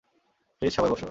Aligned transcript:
Please 0.61 0.71
সবাই 0.75 0.89
বসো। 0.89 0.99